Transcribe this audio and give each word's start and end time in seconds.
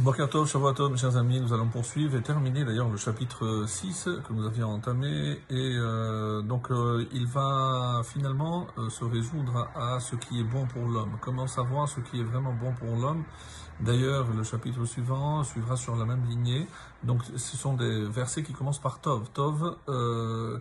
Bokertov, 0.00 0.46
Shavuotov, 0.46 0.92
mes 0.92 0.96
chers 0.96 1.16
amis, 1.16 1.40
nous 1.40 1.52
allons 1.52 1.66
poursuivre 1.66 2.14
et 2.16 2.22
terminer 2.22 2.64
d'ailleurs 2.64 2.88
le 2.88 2.96
chapitre 2.96 3.64
6 3.66 4.08
que 4.28 4.32
nous 4.32 4.46
avions 4.46 4.68
entamé 4.68 5.40
et 5.50 5.76
euh, 5.76 6.40
donc 6.40 6.70
euh, 6.70 7.04
il 7.12 7.26
va 7.26 8.02
finalement 8.04 8.68
euh, 8.78 8.90
se 8.90 9.04
résoudre 9.04 9.68
à 9.74 9.98
ce 9.98 10.14
qui 10.14 10.38
est 10.38 10.44
bon 10.44 10.66
pour 10.66 10.86
l'homme. 10.86 11.18
Comment 11.20 11.48
savoir 11.48 11.88
ce 11.88 11.98
qui 11.98 12.20
est 12.20 12.22
vraiment 12.22 12.52
bon 12.52 12.72
pour 12.74 12.94
l'homme 12.94 13.24
D'ailleurs, 13.80 14.26
le 14.32 14.42
chapitre 14.44 14.84
suivant 14.84 15.42
suivra 15.44 15.76
sur 15.76 15.94
la 15.94 16.04
même 16.04 16.24
lignée. 16.28 16.66
Donc, 17.04 17.22
ce 17.24 17.56
sont 17.56 17.74
des 17.74 18.06
versets 18.06 18.42
qui 18.42 18.52
commencent 18.52 18.80
par 18.80 19.00
Tov. 19.00 19.28
Tov, 19.32 19.76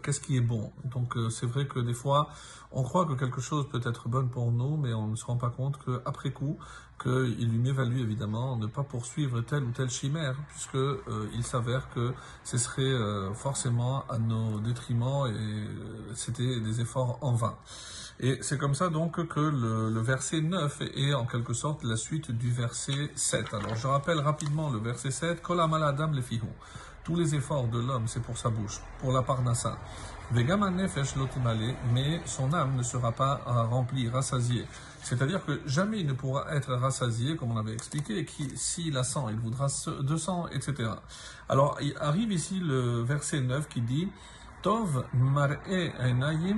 qu'est-ce 0.04 0.20
qui 0.20 0.38
est 0.38 0.42
bon? 0.42 0.72
Donc, 0.86 1.16
c'est 1.32 1.48
vrai 1.48 1.66
que 1.66 1.80
des 1.80 1.96
fois, 1.96 2.30
on 2.72 2.84
croit 2.84 3.08
que 3.08 3.14
quelque 3.14 3.42
chose 3.42 3.68
peut 3.70 3.82
être 3.84 4.08
bon 4.08 4.28
pour 4.28 4.52
nous, 4.52 4.78
mais 4.78 4.94
on 4.94 5.08
ne 5.08 5.16
se 5.16 5.26
rend 5.26 5.38
pas 5.38 5.50
compte 5.50 5.80
qu'après 5.84 6.30
coup, 6.30 6.60
qu'il 7.02 7.50
lui 7.50 7.60
m'évalue 7.60 8.00
évidemment 8.00 8.58
ne 8.58 8.66
pas 8.66 8.84
poursuivre 8.84 9.27
telle 9.48 9.64
ou 9.64 9.71
telle 9.71 9.89
chimère, 9.89 10.36
puisque 10.50 10.75
euh, 10.75 11.29
il 11.33 11.43
s'avère 11.43 11.89
que 11.89 12.14
ce 12.43 12.57
serait 12.57 12.82
euh, 12.82 13.33
forcément 13.33 14.04
à 14.10 14.18
nos 14.18 14.60
détriments 14.60 15.28
et 15.28 15.32
euh, 15.32 15.68
c'était 16.15 16.60
des 16.60 16.82
efforts 16.82 17.18
en 17.21 17.33
vain. 17.33 17.55
Et 18.19 18.39
c'est 18.42 18.57
comme 18.57 18.74
ça 18.74 18.89
donc 18.89 19.28
que 19.28 19.39
le, 19.39 20.02
verset 20.02 20.42
9 20.42 20.82
est 20.96 21.14
en 21.14 21.25
quelque 21.25 21.54
sorte 21.54 21.83
la 21.83 21.96
suite 21.96 22.32
du 22.32 22.52
verset 22.52 23.11
7. 23.16 23.54
Alors 23.54 23.75
je 23.75 23.88
rappelle 23.88 24.19
rapidement 24.19 24.71
le 24.71 24.79
verset 24.79 25.11
7, 25.11 25.41
Kolam 25.41 25.74
adam 25.74 26.11
le 26.11 26.24
Tous 27.04 27.16
les 27.16 27.36
efforts 27.36 27.68
de 27.68 27.80
l'homme, 27.80 28.07
c'est 28.07 28.24
pour 28.24 28.38
sa 28.38 28.50
bouche, 28.50 28.82
pour 29.00 29.11
la 29.11 29.21
parnassa. 29.21 29.78
Vegama 30.32 30.69
nefesh 30.71 31.14
mais 31.94 32.22
son 32.25 32.52
âme 32.53 32.75
ne 32.75 32.83
sera 32.83 33.11
pas 33.11 33.41
remplie, 33.69 34.09
rassasiée. 34.09 34.66
C'est-à-dire 35.08 35.45
que 35.45 35.61
jamais 35.66 36.02
il 36.02 36.06
ne 36.06 36.11
pourra 36.11 36.53
être 36.53 36.73
rassasié, 36.73 37.38
comme 37.38 37.53
on 37.53 37.58
avait 37.58 37.72
expliqué, 37.72 38.25
s'il 38.56 38.97
a 38.97 39.06
100, 39.06 39.30
il 39.30 39.38
voudra 39.38 39.67
200, 40.02 40.50
etc. 40.52 40.89
Alors, 41.47 41.78
il 41.80 41.95
arrive 42.02 42.33
ici 42.33 42.59
le 42.59 43.03
verset 43.03 43.39
9 43.39 43.69
qui 43.69 43.80
dit, 43.80 44.09
Tov 44.61 45.05
mar'e 45.13 45.94
enayim 45.97 46.58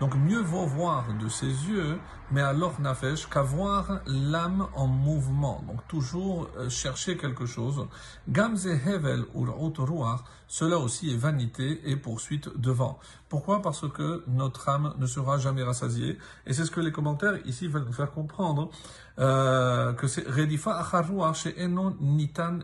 Donc 0.00 0.14
mieux 0.14 0.40
vaut 0.40 0.66
voir 0.66 1.06
de 1.20 1.28
ses 1.28 1.46
yeux, 1.46 1.98
mais 2.30 2.40
alors 2.40 2.80
nafesh, 2.80 3.28
qu'avoir 3.28 4.00
l'âme 4.06 4.68
en 4.74 4.86
mouvement. 4.86 5.62
Donc 5.66 5.86
toujours 5.88 6.48
euh, 6.56 6.68
chercher 6.68 7.16
quelque 7.16 7.46
chose. 7.46 7.86
Gamze 8.28 8.66
hevel 8.66 9.24
ruach, 9.34 10.20
cela 10.46 10.78
aussi 10.78 11.12
est 11.12 11.16
vanité 11.16 11.80
et 11.84 11.96
poursuite 11.96 12.48
devant. 12.56 12.98
Pourquoi? 13.28 13.60
Parce 13.60 13.88
que 13.88 14.24
notre 14.28 14.68
âme 14.68 14.94
ne 14.98 15.06
sera 15.06 15.38
jamais 15.38 15.62
rassasiée. 15.62 16.16
Et 16.46 16.52
c'est 16.54 16.64
ce 16.64 16.70
que 16.70 16.80
les 16.80 16.92
commentaires 16.92 17.38
ici 17.46 17.66
veulent 17.66 17.84
nous 17.84 17.92
faire 17.92 18.10
comprendre, 18.10 18.70
euh, 19.18 19.92
que 19.94 20.06
c'est 20.06 20.28
redifa 20.28 20.84
nitan. 22.00 22.58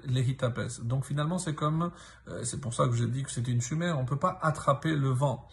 Donc 0.83 1.05
finalement 1.05 1.39
c'est 1.39 1.55
comme, 1.55 1.91
euh, 2.29 2.45
c'est 2.45 2.61
pour 2.61 2.75
ça 2.75 2.87
que 2.87 2.95
j'ai 2.95 3.07
dit 3.07 3.23
que 3.23 3.31
c'est 3.31 3.47
une 3.49 3.61
chimère, 3.61 3.99
on 3.99 4.05
peut 4.05 4.19
pas 4.19 4.39
attraper 4.43 4.95
le 4.95 5.09
vent. 5.09 5.49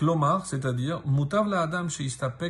Klomar, 0.00 0.46
c'est-à-dire, 0.46 1.02
mutav 1.06 1.46
la 1.46 1.60
adam 1.60 1.88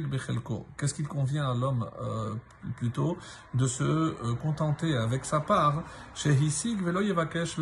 bechelko. 0.09 0.67
Qu'est-ce 0.79 0.95
qu'il 0.95 1.09
convient 1.09 1.51
à 1.51 1.53
l'homme 1.53 1.85
euh, 2.01 2.33
plutôt 2.77 3.19
de 3.55 3.67
se 3.67 3.83
euh, 3.83 4.35
contenter 4.41 4.97
avec 4.97 5.25
sa 5.25 5.41
part 5.41 5.83
chez 6.15 6.33
Hisig 6.33 6.81
velo 6.81 7.01
yevakesh. 7.01 7.57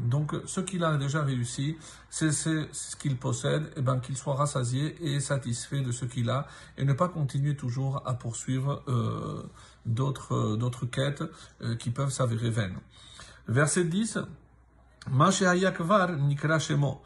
Donc, 0.00 0.34
ce 0.46 0.60
qu'il 0.62 0.82
a 0.82 0.96
déjà 0.96 1.22
réussi, 1.22 1.76
c'est 2.08 2.32
ce 2.32 2.96
qu'il 2.96 3.18
possède, 3.18 3.70
et 3.76 3.82
ben 3.82 4.00
qu'il 4.00 4.16
soit 4.16 4.34
rassasié 4.34 4.96
et 5.04 5.20
satisfait 5.20 5.82
de 5.82 5.92
ce 5.92 6.06
qu'il 6.06 6.30
a 6.30 6.46
et 6.78 6.86
ne 6.86 6.94
pas 6.94 7.08
continuer 7.08 7.54
toujours 7.54 8.02
à 8.06 8.14
poursuivre 8.14 8.82
euh, 8.88 9.42
d'autres 9.84 10.56
d'autres 10.56 10.86
quêtes 10.86 11.24
qui 11.78 11.90
peuvent 11.90 12.10
s'avérer 12.10 12.48
vaines. 12.48 12.78
Verset 13.46 13.84
10. 13.84 14.20
Ma 15.10 15.28
nikra 15.28 16.58
shemo 16.58 17.02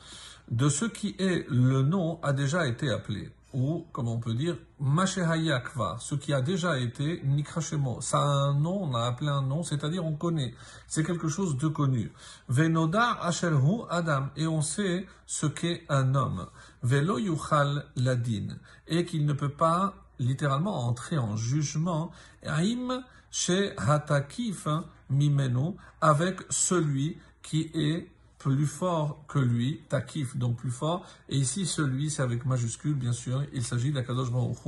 de 0.51 0.69
ce 0.69 0.85
qui 0.85 1.17
est 1.19 1.47
le 1.49 1.83
nom 1.83 2.21
a 2.23 2.33
déjà 2.33 2.67
été 2.67 2.91
appelé. 2.91 3.31
Ou, 3.55 3.87
comme 3.93 4.09
on 4.09 4.19
peut 4.19 4.35
dire, 4.35 4.59
Mashehayakva, 4.81 5.97
ce 5.99 6.15
qui 6.15 6.35
a 6.35 6.43
déjà 6.43 6.79
été 6.79 7.23
Nikrashemo. 7.25 8.01
Ça 8.03 8.19
a 8.19 8.27
un 8.27 8.55
nom, 8.55 8.83
on 8.83 8.95
a 8.95 9.07
appelé 9.07 9.31
un 9.31 9.41
nom, 9.41 9.63
c'est-à-dire 9.63 10.05
on 10.05 10.15
connaît. 10.15 10.53
C'est 10.87 11.05
quelque 11.05 11.29
chose 11.29 11.57
de 11.57 11.69
connu. 11.69 12.13
Venoda 12.49 13.13
Asherhu 13.23 13.85
Adam, 13.89 14.29
et 14.37 14.47
on 14.47 14.61
sait 14.61 15.07
ce 15.27 15.47
qu'est 15.47 15.85
un 15.89 16.15
homme. 16.15 16.47
Velo 16.83 17.19
Yuchal 17.19 17.87
Ladin, 17.97 18.59
et 18.89 19.07
qu'il 19.07 19.25
ne 19.25 19.33
peut 19.33 19.49
pas 19.49 19.95
littéralement 20.19 20.87
entrer 20.87 21.17
en 21.17 21.37
jugement. 21.37 22.11
Aim 22.43 23.05
chez 23.31 23.73
Hatakif 23.79 24.69
Mimenu, 25.09 25.77
avec 26.01 26.41
celui 26.51 27.17
qui 27.43 27.71
est 27.75 28.11
plus 28.39 28.67
fort 28.67 29.25
que 29.29 29.39
lui, 29.39 29.81
takif, 29.89 30.37
donc 30.37 30.57
plus 30.57 30.71
fort, 30.71 31.05
et 31.29 31.37
ici 31.37 31.67
celui, 31.67 32.11
c'est 32.11 32.23
avec 32.23 32.45
majuscule, 32.45 32.95
bien 32.95 33.13
sûr, 33.13 33.45
il 33.53 33.65
s'agit 33.65 33.93
d'Akadosh 33.93 34.31
Baruch 34.31 34.59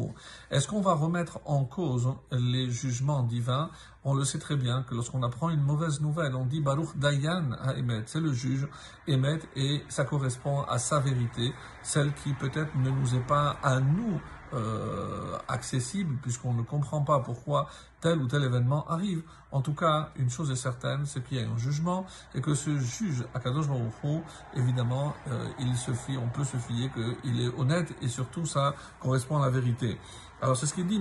Est-ce 0.51 0.69
qu'on 0.69 0.81
va 0.81 0.95
remettre 0.95 1.41
en 1.45 1.65
cause 1.65 2.09
les 2.33 2.71
jugements 2.71 3.23
divins 3.23 3.71
On 4.04 4.14
le 4.14 4.25
sait 4.25 4.38
très 4.38 4.56
bien 4.56 4.84
que 4.84 4.94
lorsqu'on 4.94 5.22
apprend 5.22 5.50
une 5.50 5.62
mauvaise 5.62 6.00
nouvelle, 6.00 6.34
on 6.36 6.47
dit 6.47 6.60
Baruch 6.60 6.97
Dayan 6.97 7.53
à 7.60 7.75
Emet, 7.75 8.04
c'est 8.06 8.20
le 8.20 8.32
juge, 8.32 8.69
Emet, 9.09 9.41
et 9.56 9.82
ça 9.88 10.04
correspond 10.04 10.62
à 10.62 10.78
sa 10.78 11.00
vérité, 11.00 11.53
celle 11.82 12.12
qui 12.14 12.32
peut-être 12.34 12.75
ne 12.76 12.91
nous 12.91 13.14
est 13.16 13.26
pas 13.26 13.56
à 13.62 13.81
nous 13.81 14.20
euh, 14.54 15.37
accessible 15.47 16.16
puisqu'on 16.22 16.54
ne 16.54 16.62
comprend 16.62 17.03
pas 17.03 17.20
pourquoi 17.20 17.69
tel 18.00 18.19
ou 18.19 18.28
tel 18.28 18.44
événement 18.44 18.88
arrive. 18.88 19.22
En 19.50 19.60
tout 19.60 19.75
cas, 19.75 20.10
une 20.16 20.31
chose 20.31 20.50
est 20.50 20.56
certaine, 20.56 21.04
c'est 21.04 21.22
qu'il 21.22 21.38
y 21.38 21.42
a 21.42 21.47
un 21.47 21.58
jugement 21.58 22.06
et 22.34 22.41
que 22.41 22.54
ce 22.54 22.78
juge, 22.78 23.25
Akadosh 23.34 23.69
Baruch 23.69 24.22
évidemment, 24.54 25.12
euh, 25.28 25.48
il 25.58 25.76
se 25.76 25.92
fie, 25.92 26.16
on 26.16 26.28
peut 26.28 26.44
se 26.44 26.56
fier 26.56 26.91
qu'il 26.92 27.41
est 27.42 27.48
honnête 27.58 27.94
et 28.00 28.08
surtout 28.08 28.47
ça 28.47 28.75
correspond 29.00 29.42
à 29.42 29.47
la 29.47 29.50
vérité. 29.50 29.98
Alors 30.41 30.56
c'est 30.56 30.66
ce 30.66 30.75
qu'il 30.75 30.87
dit, 30.87 31.00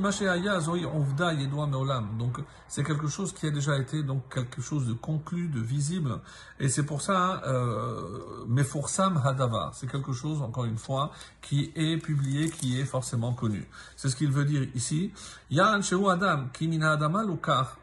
Donc 2.17 2.39
c'est 2.67 2.83
quelque 2.83 3.07
chose 3.07 3.33
qui 3.33 3.45
a 3.45 3.51
déjà 3.51 3.77
été 3.77 4.01
donc 4.01 4.33
quelque 4.33 4.63
chose 4.63 4.87
de 4.87 4.93
conclu, 4.93 5.47
de 5.47 5.59
visible, 5.59 6.19
et 6.59 6.69
c'est 6.69 6.83
pour 6.83 7.03
ça, 7.03 7.43
euh, 7.45 8.45
Meforsam 8.47 9.21
Hadavar, 9.23 9.75
c'est 9.75 9.85
quelque 9.85 10.11
chose 10.11 10.41
encore 10.41 10.65
une 10.65 10.79
fois 10.79 11.11
qui 11.39 11.71
est 11.75 11.97
publié, 11.97 12.49
qui 12.49 12.79
est 12.79 12.85
forcément 12.85 13.33
connu. 13.33 13.69
C'est 13.95 14.09
ce 14.09 14.15
qu'il 14.15 14.31
veut 14.31 14.43
dire 14.43 14.67
ici. 14.73 15.11
Adam, 15.51 16.47
Kimina 16.51 16.93
Adama 16.93 17.23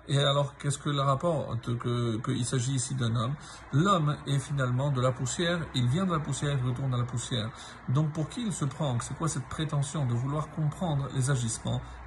Et 0.08 0.18
alors 0.18 0.56
qu'est-ce 0.58 0.78
que 0.78 0.90
le 0.90 1.00
rapport 1.00 1.56
qu'il 1.62 2.44
s'agit 2.44 2.72
ici 2.72 2.94
d'un 2.96 3.14
homme? 3.14 3.34
L'homme 3.72 4.16
est 4.26 4.40
finalement 4.40 4.90
de 4.90 5.00
la 5.00 5.12
poussière, 5.12 5.60
il 5.74 5.86
vient 5.86 6.04
de 6.04 6.12
la 6.12 6.18
poussière, 6.18 6.58
il 6.60 6.68
retourne 6.68 6.92
à 6.94 6.98
la 6.98 7.04
poussière. 7.04 7.50
Donc 7.88 8.12
pour 8.12 8.28
qui 8.28 8.44
il 8.44 8.52
se 8.52 8.64
prend? 8.64 8.98
C'est 9.00 9.16
quoi 9.16 9.28
cette 9.28 9.48
prétention 9.48 10.04
de 10.04 10.14
vouloir 10.14 10.50
comprendre 10.50 11.08
les 11.14 11.30
agissements 11.30 11.43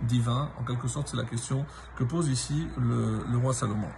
divin. 0.02 0.50
En 0.60 0.64
quelque 0.64 0.88
sorte, 0.88 1.10
c'est 1.10 1.18
la 1.18 1.24
question 1.24 1.66
que 1.96 2.04
pose 2.04 2.30
ici 2.30 2.68
le, 2.78 3.38
roi 3.38 3.54
Salomon. 3.54 3.90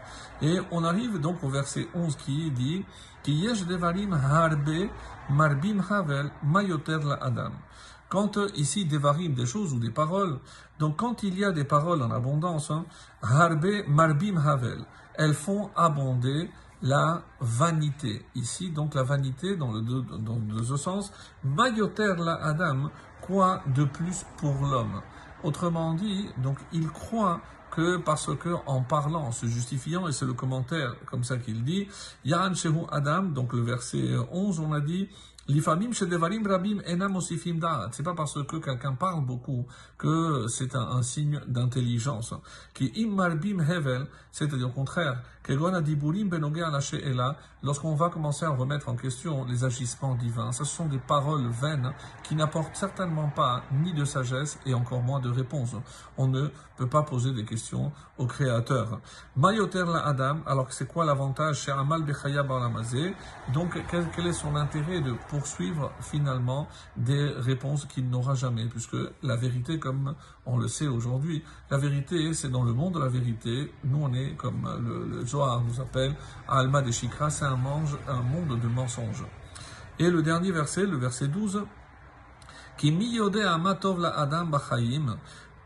Et 0.41 0.57
on 0.71 0.83
arrive 0.83 1.19
donc 1.19 1.43
au 1.43 1.49
verset 1.49 1.87
11 1.93 2.15
qui 2.15 2.51
dit 2.51 2.85
yesh 3.27 3.65
devarim 3.65 4.13
harbe 4.13 4.89
marbim 5.29 5.81
havel 5.89 6.31
mayoter 6.43 6.99
la 7.03 7.15
adam. 7.15 7.51
Quand 8.09 8.37
euh, 8.37 8.47
ici 8.55 8.85
devarim, 8.85 9.35
des 9.35 9.45
choses 9.45 9.73
ou 9.73 9.79
des 9.79 9.91
paroles, 9.91 10.39
donc 10.79 10.97
quand 10.97 11.21
il 11.21 11.37
y 11.37 11.45
a 11.45 11.51
des 11.51 11.63
paroles 11.63 12.01
en 12.01 12.09
abondance, 12.09 12.71
hein, 12.71 12.85
harbe 13.21 13.67
marbim 13.87 14.37
havel, 14.37 14.79
elles 15.15 15.35
font 15.35 15.69
abonder 15.75 16.49
la 16.81 17.21
vanité. 17.39 18.25
Ici, 18.35 18.71
donc 18.71 18.95
la 18.95 19.03
vanité, 19.03 19.55
dans 19.55 19.71
le 19.71 19.81
deux, 19.81 20.01
dans 20.01 20.37
deux 20.37 20.77
sens, 20.77 21.11
mayoter 21.43 22.15
la 22.17 22.35
adam, 22.35 22.89
quoi 23.21 23.61
de 23.67 23.83
plus 23.83 24.25
pour 24.37 24.55
l'homme? 24.65 25.01
Autrement 25.43 25.93
dit, 25.93 26.27
donc 26.37 26.57
il 26.73 26.87
croit 26.87 27.41
que 27.71 27.97
parce 27.97 28.35
que 28.35 28.55
en 28.65 28.81
parlant, 28.81 29.21
en 29.21 29.31
se 29.31 29.45
justifiant, 29.45 30.07
et 30.07 30.11
c'est 30.11 30.25
le 30.25 30.33
commentaire 30.33 30.95
comme 31.05 31.23
ça 31.23 31.37
qu'il 31.37 31.63
dit, 31.63 31.87
Yaran 32.25 32.53
Shehu 32.53 32.85
Adam, 32.91 33.23
donc 33.23 33.53
le 33.53 33.61
verset 33.61 34.15
11, 34.31 34.59
on 34.59 34.73
a 34.73 34.81
dit, 34.81 35.07
L'ifamim 35.49 35.91
shedevarim 35.93 36.45
rabim 36.45 36.79
enam 36.85 37.15
osifim 37.15 37.59
da'at. 37.59 37.89
C'est 37.91 38.03
pas 38.03 38.13
parce 38.13 38.35
que 38.43 38.57
quelqu'un 38.57 38.93
parle 38.93 39.25
beaucoup 39.25 39.65
que 39.97 40.45
c'est 40.47 40.75
un, 40.75 41.01
signe 41.01 41.41
d'intelligence. 41.47 42.35
Qui 42.75 42.93
hevel, 42.95 44.05
c'est-à-dire 44.31 44.67
au 44.67 44.71
contraire, 44.71 45.23
lorsqu'on 47.63 47.95
va 47.95 48.09
commencer 48.09 48.45
à 48.45 48.49
remettre 48.49 48.89
en 48.89 48.95
question 48.95 49.45
les 49.45 49.63
agissements 49.63 50.13
divins, 50.13 50.51
ce 50.51 50.63
sont 50.63 50.85
des 50.85 50.99
paroles 50.99 51.47
vaines 51.47 51.91
qui 52.23 52.35
n'apportent 52.35 52.75
certainement 52.75 53.29
pas 53.29 53.63
ni 53.71 53.93
de 53.93 54.05
sagesse 54.05 54.59
et 54.67 54.75
encore 54.75 55.01
moins 55.01 55.19
de 55.19 55.29
réponse. 55.29 55.75
On 56.17 56.27
ne 56.27 56.49
peut 56.77 56.87
pas 56.87 57.01
poser 57.01 57.33
des 57.33 57.45
questions 57.45 57.91
au 58.17 58.27
Créateur. 58.27 58.99
Mayoter 59.35 59.85
la 59.85 60.05
Adam, 60.05 60.39
alors 60.45 60.71
c'est 60.71 60.87
quoi 60.87 61.03
l'avantage? 61.05 61.61
Chez 61.61 61.71
Amal 61.71 62.03
Bechaya 62.03 62.45
Donc 63.53 63.81
quel, 63.89 64.05
quel, 64.15 64.27
est 64.27 64.33
son 64.33 64.55
intérêt 64.55 65.01
de, 65.01 65.13
pour 65.29 65.38
poursuivre 65.39 65.91
finalement 66.01 66.67
des 66.97 67.29
réponses 67.29 67.85
qu'il 67.85 68.09
n'aura 68.09 68.35
jamais, 68.35 68.65
puisque 68.65 68.97
la 69.23 69.37
vérité, 69.37 69.79
comme 69.79 70.15
on 70.45 70.57
le 70.57 70.67
sait 70.67 70.87
aujourd'hui, 70.87 71.43
la 71.71 71.77
vérité, 71.77 72.33
c'est 72.33 72.49
dans 72.49 72.63
le 72.63 72.73
monde 72.73 72.95
de 72.95 72.99
la 72.99 73.07
vérité. 73.07 73.71
Nous, 73.85 73.99
on 74.01 74.13
est, 74.13 74.35
comme 74.35 74.67
le, 74.85 75.25
Zohar 75.25 75.61
nous 75.61 75.79
appelle, 75.79 76.13
Alma 76.49 76.81
de 76.81 76.91
Shikra, 76.91 77.29
c'est 77.29 77.45
un, 77.45 77.55
monde 77.55 78.59
de 78.59 78.67
mensonges. 78.67 79.23
Et 79.97 80.09
le 80.09 80.21
dernier 80.21 80.51
verset, 80.51 80.85
le 80.85 80.97
verset 80.97 81.29
12, 81.29 81.63
qui 82.77 82.93
amatov 83.45 84.01
la 84.01 84.09
adam 84.09 84.45
bachayim, 84.45 85.17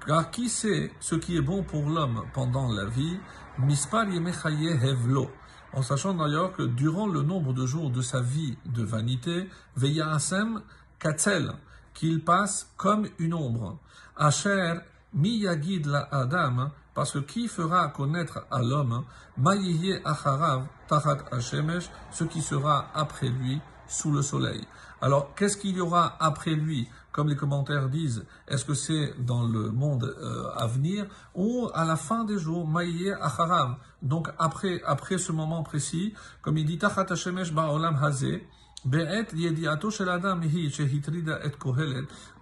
car 0.05 0.29
qui 0.29 0.49
sait 0.49 0.91
ce 0.99 1.15
qui 1.15 1.35
est 1.35 1.41
bon 1.41 1.63
pour 1.63 1.89
l'homme 1.89 2.25
pendant 2.33 2.71
la 2.71 2.85
vie, 2.85 3.17
mispar 3.57 4.05
hevlo, 4.07 5.31
en 5.73 5.81
sachant 5.81 6.13
d'ailleurs 6.13 6.53
que 6.53 6.63
durant 6.63 7.07
le 7.07 7.23
nombre 7.23 7.53
de 7.53 7.65
jours 7.65 7.89
de 7.89 8.01
sa 8.01 8.21
vie 8.21 8.57
de 8.65 8.83
vanité, 8.83 9.49
Veyasem 9.75 10.61
Katzel, 10.99 11.51
qu'il 11.93 12.23
passe 12.23 12.71
comme 12.77 13.07
une 13.19 13.33
ombre. 13.33 13.77
Asher 14.15 14.75
miyagid 15.13 15.85
la 15.87 16.07
Adam, 16.11 16.71
parce 16.93 17.11
que 17.11 17.19
qui 17.19 17.47
fera 17.47 17.87
connaître 17.89 18.45
à 18.51 18.61
l'homme, 18.61 19.03
Mayiye 19.37 19.99
acharav 20.05 20.65
tachat 20.87 21.17
hashemesh, 21.31 21.89
ce 22.11 22.23
qui 22.23 22.41
sera 22.41 22.87
après 22.93 23.29
lui 23.29 23.59
sous 23.87 24.11
le 24.11 24.21
soleil. 24.21 24.65
Alors, 25.01 25.33
qu'est-ce 25.35 25.57
qu'il 25.57 25.75
y 25.75 25.81
aura 25.81 26.15
après 26.19 26.51
lui 26.55 26.87
Comme 27.13 27.29
les 27.29 27.35
commentaires 27.35 27.89
disent, 27.89 28.25
est-ce 28.47 28.65
que 28.65 28.73
c'est 28.73 29.13
dans 29.19 29.43
le 29.43 29.69
monde 29.69 30.03
euh, 30.03 30.49
à 30.57 30.67
venir 30.67 31.05
ou 31.35 31.69
à 31.73 31.85
la 31.85 31.95
fin 31.95 32.25
des 32.25 32.39
jours, 32.39 32.67
Maïe 32.67 33.13
Acharav 33.21 33.75
Donc, 34.01 34.29
après, 34.37 34.81
après 34.83 35.17
ce 35.19 35.31
moment 35.31 35.63
précis, 35.63 36.13
comme 36.41 36.57
il 36.57 36.65
dit, 36.65 36.77
Tachat 36.79 37.05
Hashemesh 37.09 37.53
Ba'olam 37.53 37.95
Hazeh, 38.03 38.45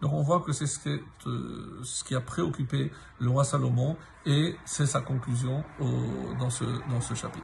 donc 0.01 0.13
on 0.13 0.23
voit 0.23 0.39
que 0.39 0.51
c'est 0.53 0.65
ce, 0.65 0.89
euh, 1.27 1.79
ce, 1.83 2.03
qui 2.03 2.15
a 2.15 2.21
préoccupé 2.21 2.91
le 3.19 3.29
roi 3.29 3.43
Salomon 3.43 3.95
et 4.25 4.55
c'est 4.65 4.87
sa 4.87 5.01
conclusion 5.01 5.63
dans, 6.39 6.49
ce, 6.49 6.63
dans 6.89 6.99
ce 6.99 7.13
chapitre. 7.13 7.37